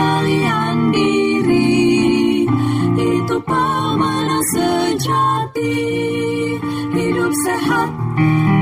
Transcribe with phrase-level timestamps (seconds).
[0.00, 2.48] pengendalian diri.
[2.96, 5.76] Itu pemenang sejati.
[6.96, 7.90] Hidup sehat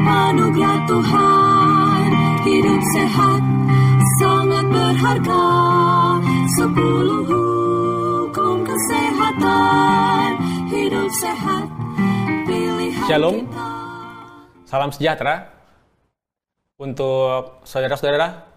[0.02, 2.06] anugerah Tuhan.
[2.42, 3.40] Hidup sehat
[4.18, 5.46] sangat berharga.
[6.58, 10.28] Sepuluh hukum kesehatan.
[10.74, 11.64] Hidup sehat
[12.50, 13.46] pilihan Shalom.
[13.46, 13.70] kita.
[14.68, 15.48] Salam sejahtera
[16.76, 18.47] untuk saudara-saudara,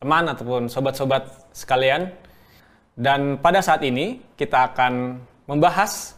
[0.00, 2.08] teman ataupun sobat-sobat sekalian.
[2.96, 6.16] Dan pada saat ini kita akan membahas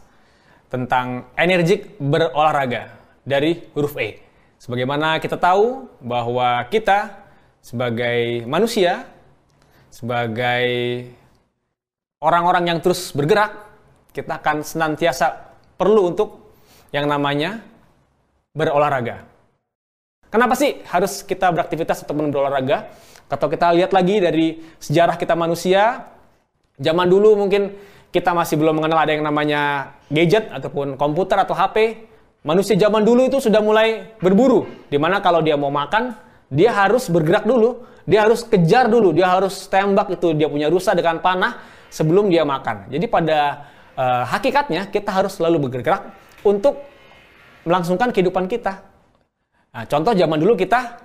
[0.71, 2.95] tentang energik berolahraga
[3.27, 4.23] dari huruf E.
[4.55, 7.27] Sebagaimana kita tahu bahwa kita
[7.59, 9.03] sebagai manusia,
[9.91, 10.63] sebagai
[12.23, 13.51] orang-orang yang terus bergerak,
[14.15, 16.55] kita akan senantiasa perlu untuk
[16.95, 17.59] yang namanya
[18.55, 19.27] berolahraga.
[20.33, 22.89] Kenapa sih harus kita beraktivitas ataupun berolahraga?
[23.29, 26.09] Atau kita lihat lagi dari sejarah kita manusia,
[26.81, 27.77] zaman dulu mungkin
[28.09, 32.09] kita masih belum mengenal ada yang namanya gadget ataupun komputer atau HP.
[32.41, 36.17] Manusia zaman dulu itu sudah mulai berburu, di mana kalau dia mau makan,
[36.49, 40.97] dia harus bergerak dulu, dia harus kejar dulu, dia harus tembak itu dia punya rusa
[40.97, 41.61] dengan panah
[41.93, 42.89] sebelum dia makan.
[42.89, 46.09] Jadi pada eh, hakikatnya kita harus selalu bergerak
[46.41, 46.81] untuk
[47.69, 48.92] melangsungkan kehidupan kita.
[49.73, 51.01] Nah, contoh zaman dulu kita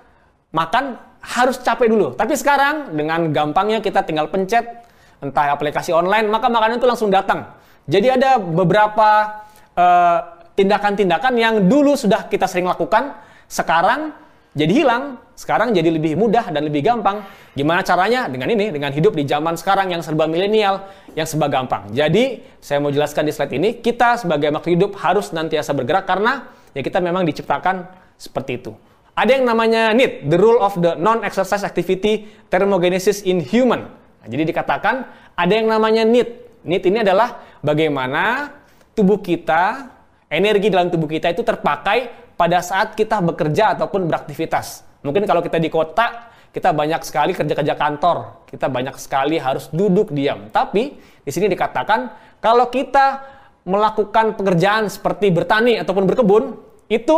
[0.53, 2.13] makan harus capek dulu.
[2.13, 4.85] Tapi sekarang dengan gampangnya kita tinggal pencet
[5.25, 7.49] entah aplikasi online, maka makanan itu langsung datang.
[7.89, 9.41] Jadi ada beberapa
[9.73, 10.19] eh,
[10.53, 13.17] tindakan-tindakan yang dulu sudah kita sering lakukan,
[13.49, 14.13] sekarang
[14.53, 17.25] jadi hilang, sekarang jadi lebih mudah dan lebih gampang.
[17.57, 18.29] Gimana caranya?
[18.29, 20.85] Dengan ini, dengan hidup di zaman sekarang yang serba milenial,
[21.17, 21.89] yang serba gampang.
[21.95, 26.53] Jadi, saya mau jelaskan di slide ini, kita sebagai makhluk hidup harus nantiasa bergerak karena
[26.77, 28.75] ya kita memang diciptakan seperti itu.
[29.19, 33.91] Ada yang namanya NEAT, the rule of the non-exercise activity thermogenesis in human.
[34.23, 36.63] Nah, jadi dikatakan ada yang namanya NEAT.
[36.63, 38.55] NEAT ini adalah bagaimana
[38.95, 39.91] tubuh kita,
[40.31, 44.87] energi dalam tubuh kita itu terpakai pada saat kita bekerja ataupun beraktivitas.
[45.03, 50.15] Mungkin kalau kita di kota, kita banyak sekali kerja-kerja kantor, kita banyak sekali harus duduk
[50.15, 50.47] diam.
[50.51, 53.23] Tapi di sini dikatakan kalau kita
[53.67, 56.55] melakukan pekerjaan seperti bertani ataupun berkebun,
[56.89, 57.17] itu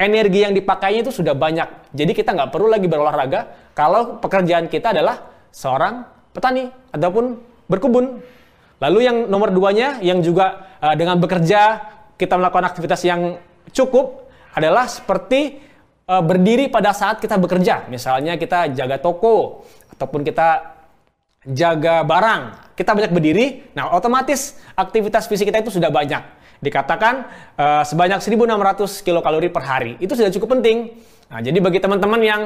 [0.00, 1.92] energi yang dipakainya itu sudah banyak.
[1.92, 5.20] Jadi kita nggak perlu lagi berolahraga kalau pekerjaan kita adalah
[5.52, 7.36] seorang petani ataupun
[7.68, 8.24] berkebun.
[8.80, 11.84] Lalu yang nomor duanya yang juga uh, dengan bekerja
[12.16, 13.36] kita melakukan aktivitas yang
[13.76, 15.60] cukup adalah seperti
[16.08, 17.84] uh, berdiri pada saat kita bekerja.
[17.92, 20.80] Misalnya kita jaga toko ataupun kita
[21.44, 26.20] jaga barang, kita banyak berdiri, nah otomatis aktivitas fisik kita itu sudah banyak.
[26.60, 27.14] Dikatakan
[27.56, 29.92] uh, sebanyak 1600 kilokalori per hari.
[29.96, 30.92] Itu sudah cukup penting.
[31.32, 32.42] Nah, jadi bagi teman-teman yang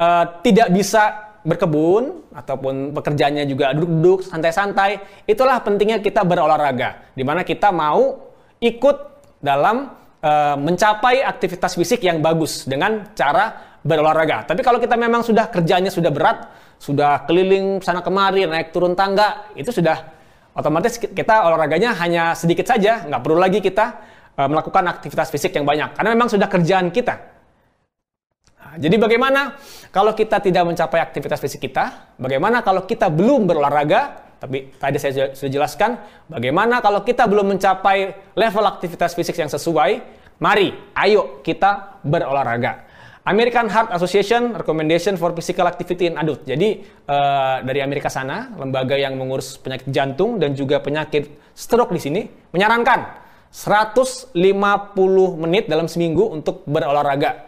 [0.00, 7.14] uh, tidak bisa berkebun ataupun pekerjaannya juga duduk-duduk santai-santai, itulah pentingnya kita berolahraga.
[7.14, 8.96] Di mana kita mau ikut
[9.38, 14.44] dalam uh, mencapai aktivitas fisik yang bagus dengan cara berolahraga.
[14.50, 16.50] Tapi kalau kita memang sudah kerjanya sudah berat,
[16.82, 20.17] sudah keliling sana kemari, naik turun tangga, itu sudah
[20.56, 23.86] otomatis kita olahraganya hanya sedikit saja, nggak perlu lagi kita
[24.38, 27.14] uh, melakukan aktivitas fisik yang banyak karena memang sudah kerjaan kita.
[28.58, 29.58] Nah, jadi bagaimana
[29.92, 32.14] kalau kita tidak mencapai aktivitas fisik kita?
[32.16, 34.26] Bagaimana kalau kita belum berolahraga?
[34.38, 35.98] Tapi tadi saya sudah jelaskan
[36.30, 40.20] bagaimana kalau kita belum mencapai level aktivitas fisik yang sesuai.
[40.38, 42.87] Mari, ayo kita berolahraga.
[43.28, 46.48] American Heart Association Recommendation for Physical Activity in Adult.
[46.48, 52.00] Jadi uh, dari Amerika sana, lembaga yang mengurus penyakit jantung dan juga penyakit stroke di
[52.00, 52.22] sini
[52.56, 53.04] menyarankan
[53.52, 54.32] 150
[55.44, 57.44] menit dalam seminggu untuk berolahraga.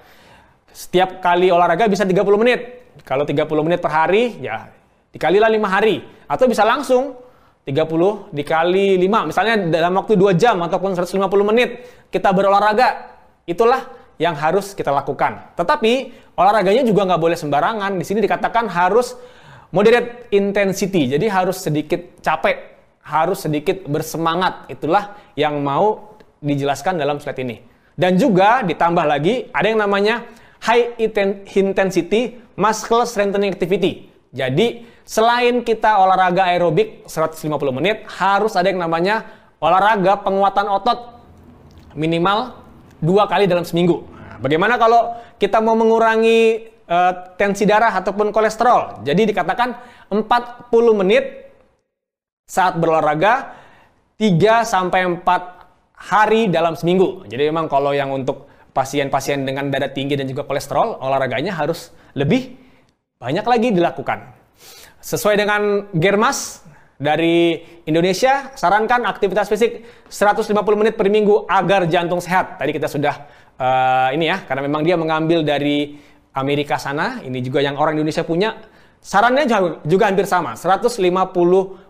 [0.69, 2.61] Setiap kali olahraga bisa 30 menit.
[3.01, 4.69] Kalau 30 menit per hari, ya
[5.17, 6.05] dikalilah 5 hari.
[6.29, 7.17] Atau bisa langsung
[7.65, 9.33] 30 dikali 5.
[9.33, 13.17] Misalnya dalam waktu 2 jam ataupun 150 menit kita berolahraga.
[13.49, 15.57] Itulah yang harus kita lakukan.
[15.57, 17.97] Tetapi olahraganya juga nggak boleh sembarangan.
[17.97, 19.17] Di sini dikatakan harus
[19.73, 21.09] moderate intensity.
[21.09, 24.69] Jadi harus sedikit capek, harus sedikit bersemangat.
[24.69, 27.65] Itulah yang mau dijelaskan dalam slide ini.
[27.97, 30.29] Dan juga ditambah lagi ada yang namanya
[30.69, 31.01] high
[31.57, 34.13] intensity muscle strengthening activity.
[34.37, 39.25] Jadi selain kita olahraga aerobik 150 menit, harus ada yang namanya
[39.65, 41.25] olahraga penguatan otot
[41.97, 42.60] minimal
[43.01, 44.05] dua kali dalam seminggu.
[44.41, 49.05] Bagaimana kalau kita mau mengurangi uh, tensi darah ataupun kolesterol?
[49.05, 49.77] Jadi dikatakan
[50.09, 50.23] 40
[50.97, 51.53] menit
[52.49, 53.53] saat berolahraga
[54.17, 55.25] 3 sampai 4
[56.01, 57.29] hari dalam seminggu.
[57.29, 62.57] Jadi memang kalau yang untuk pasien-pasien dengan darah tinggi dan juga kolesterol, olahraganya harus lebih
[63.21, 64.33] banyak lagi dilakukan.
[65.01, 66.65] Sesuai dengan Germas,
[67.01, 72.61] dari Indonesia sarankan aktivitas fisik 150 menit per minggu agar jantung sehat.
[72.61, 73.25] Tadi kita sudah
[73.57, 75.97] uh, ini ya, karena memang dia mengambil dari
[76.37, 78.55] Amerika sana, ini juga yang orang Indonesia punya.
[79.01, 81.01] Sarannya juga, juga hampir sama, 150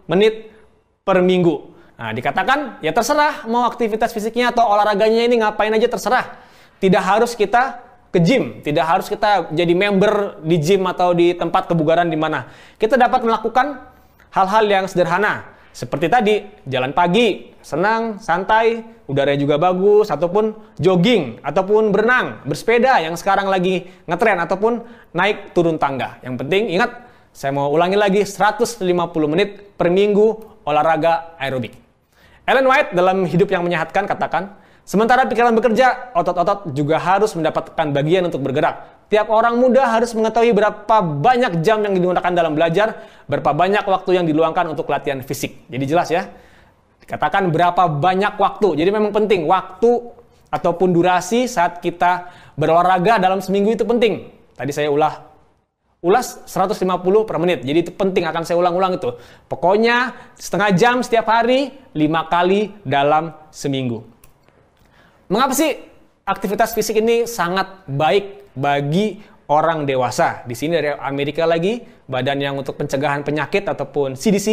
[0.06, 0.54] menit
[1.02, 1.74] per minggu.
[1.98, 6.38] Nah, dikatakan ya terserah mau aktivitas fisiknya atau olahraganya ini ngapain aja terserah.
[6.80, 11.68] Tidak harus kita ke gym, tidak harus kita jadi member di gym atau di tempat
[11.68, 12.48] kebugaran di mana.
[12.78, 13.89] Kita dapat melakukan
[14.30, 15.46] hal-hal yang sederhana.
[15.70, 16.34] Seperti tadi,
[16.66, 23.86] jalan pagi, senang, santai, udaranya juga bagus, ataupun jogging, ataupun berenang, bersepeda yang sekarang lagi
[24.10, 24.82] ngetren, ataupun
[25.14, 26.18] naik turun tangga.
[26.26, 28.82] Yang penting ingat, saya mau ulangi lagi 150
[29.30, 31.78] menit per minggu olahraga aerobik.
[32.42, 38.26] Ellen White dalam Hidup yang Menyehatkan katakan, sementara pikiran bekerja, otot-otot juga harus mendapatkan bagian
[38.26, 38.99] untuk bergerak.
[39.10, 42.94] Tiap orang muda harus mengetahui berapa banyak jam yang digunakan dalam belajar,
[43.26, 45.66] berapa banyak waktu yang diluangkan untuk latihan fisik.
[45.66, 46.30] Jadi jelas ya,
[47.10, 48.78] katakan berapa banyak waktu.
[48.78, 50.14] Jadi memang penting waktu
[50.46, 54.30] ataupun durasi saat kita berolahraga dalam seminggu itu penting.
[54.54, 55.26] Tadi saya ulah
[56.06, 56.78] ulas 150
[57.26, 57.66] per menit.
[57.66, 59.10] Jadi itu penting akan saya ulang-ulang itu.
[59.50, 64.06] Pokoknya setengah jam setiap hari, lima kali dalam seminggu.
[65.26, 65.82] Mengapa sih
[66.22, 69.20] aktivitas fisik ini sangat baik bagi
[69.50, 70.46] orang dewasa.
[70.46, 74.48] Di sini dari Amerika lagi, badan yang untuk pencegahan penyakit ataupun CDC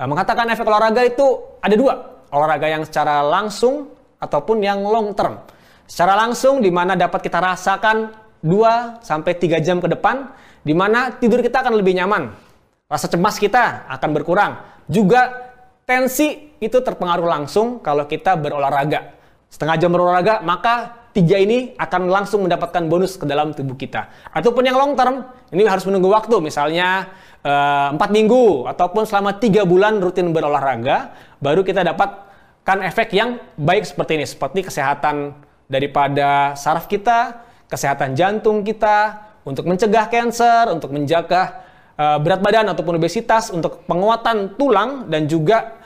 [0.00, 1.94] eh, mengatakan efek olahraga itu ada dua.
[2.32, 5.36] Olahraga yang secara langsung ataupun yang long term.
[5.84, 10.32] Secara langsung di mana dapat kita rasakan 2 sampai 3 jam ke depan
[10.64, 12.32] di mana tidur kita akan lebih nyaman.
[12.88, 14.52] Rasa cemas kita akan berkurang.
[14.88, 15.52] Juga
[15.84, 19.18] tensi itu terpengaruh langsung kalau kita berolahraga.
[19.52, 24.08] Setengah jam berolahraga, maka tiga ini akan langsung mendapatkan bonus ke dalam tubuh kita.
[24.32, 27.12] Ataupun yang long term, ini harus menunggu waktu, misalnya
[27.44, 33.38] eh, empat uh, minggu ataupun selama tiga bulan rutin berolahraga, baru kita dapatkan efek yang
[33.60, 35.36] baik seperti ini, seperti kesehatan
[35.68, 41.66] daripada saraf kita, kesehatan jantung kita, untuk mencegah kanker, untuk menjaga
[41.98, 45.82] uh, berat badan ataupun obesitas, untuk penguatan tulang dan juga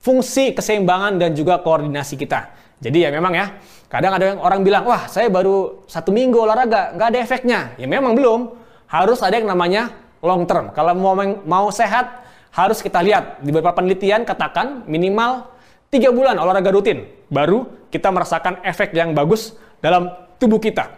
[0.00, 2.52] fungsi keseimbangan dan juga koordinasi kita.
[2.80, 3.56] Jadi ya memang ya,
[3.94, 7.60] Kadang ada yang orang bilang, wah saya baru satu minggu olahraga, nggak ada efeknya.
[7.78, 8.50] Ya memang belum.
[8.90, 10.74] Harus ada yang namanya long term.
[10.74, 11.14] Kalau mau
[11.46, 13.38] mau sehat, harus kita lihat.
[13.38, 15.46] Di beberapa penelitian katakan minimal
[15.94, 17.06] tiga bulan olahraga rutin.
[17.30, 20.10] Baru kita merasakan efek yang bagus dalam
[20.42, 20.90] tubuh kita.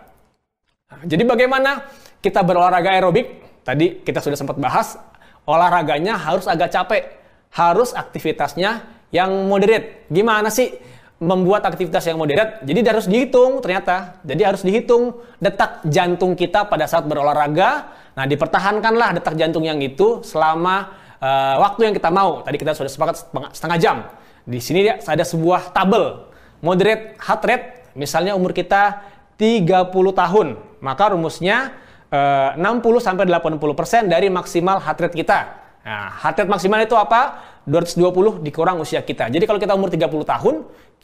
[0.89, 1.85] Nah, jadi bagaimana
[2.25, 3.45] kita berolahraga aerobik?
[3.61, 4.97] Tadi kita sudah sempat bahas,
[5.45, 7.13] olahraganya harus agak capek.
[7.53, 10.09] Harus aktivitasnya yang moderate.
[10.09, 10.96] Gimana sih?
[11.17, 14.21] Membuat aktivitas yang moderat, jadi harus dihitung ternyata.
[14.21, 17.89] Jadi harus dihitung detak jantung kita pada saat berolahraga.
[18.13, 22.45] Nah, dipertahankanlah detak jantung yang itu selama uh, waktu yang kita mau.
[22.45, 23.17] Tadi kita sudah sepakat
[23.57, 23.97] setengah jam.
[24.45, 26.29] Di sini ada sebuah tabel
[26.61, 29.01] moderate heart rate, misalnya umur kita
[29.37, 30.47] 30 tahun,
[30.81, 31.77] maka rumusnya
[32.13, 35.39] uh, 60 sampai 80% dari maksimal heart rate kita.
[35.85, 37.55] Nah, heart rate maksimal itu apa?
[37.67, 39.27] 220 dikurang usia kita.
[39.27, 40.55] Jadi kalau kita umur 30 tahun,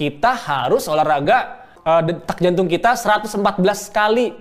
[0.03, 3.39] kita harus olahraga uh, detak jantung kita 114
[3.95, 4.35] kali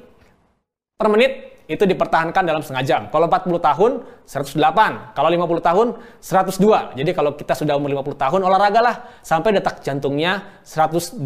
[0.97, 3.01] per menit itu dipertahankan dalam setengah jam.
[3.07, 3.91] Kalau 40 tahun,
[4.27, 5.15] 108.
[5.15, 5.87] Kalau 50 tahun,
[6.19, 6.99] 102.
[6.99, 11.23] Jadi kalau kita sudah umur 50 tahun, olahragalah sampai detak jantungnya 102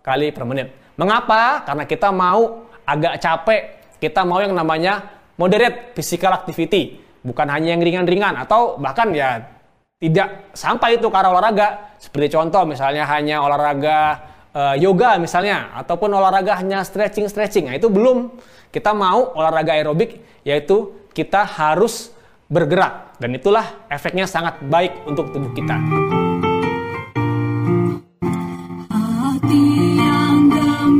[0.00, 0.72] kali per menit.
[0.96, 1.68] Mengapa?
[1.68, 3.62] Karena kita mau agak capek.
[4.00, 5.04] Kita mau yang namanya
[5.36, 7.04] moderate physical activity.
[7.20, 8.40] Bukan hanya yang ringan-ringan.
[8.40, 9.53] Atau bahkan ya
[10.04, 11.96] tidak sampai itu ke arah olahraga.
[11.96, 14.20] Seperti contoh misalnya hanya olahraga
[14.52, 17.72] uh, yoga misalnya ataupun olahraga hanya stretching-stretching.
[17.72, 18.36] Nah, itu belum.
[18.68, 22.12] Kita mau olahraga aerobik yaitu kita harus
[22.52, 25.80] bergerak dan itulah efeknya sangat baik untuk tubuh kita.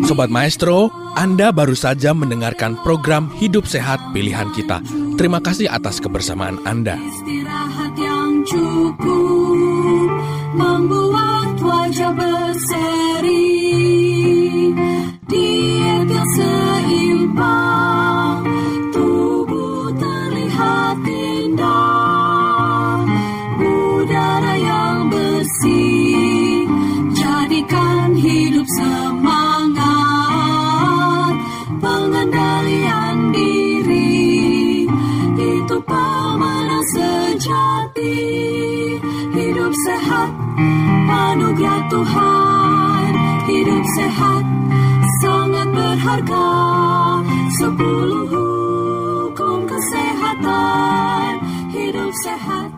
[0.05, 4.79] Sobat Maestro, Anda baru saja mendengarkan program Hidup Sehat Pilihan Kita.
[5.19, 6.95] Terima kasih atas kebersamaan Anda.
[11.95, 13.55] Raja berseri
[15.31, 18.43] Diet yang seimbang.
[18.91, 22.99] Tubuh terlihat indah
[23.63, 26.67] Udara yang bersih.
[27.15, 29.79] Jadikan hidup semangat
[31.79, 34.83] Pengendalian diri.
[35.39, 38.84] Itu pemenang sejati.
[39.75, 40.31] Hidup sehat
[41.11, 43.11] Anugerah Tuhan.
[43.51, 44.45] Hidup sehat
[45.19, 46.47] Sangat berharga.
[47.59, 51.43] Sepuluh hukum kesehatan.
[51.75, 52.74] Hidup sehat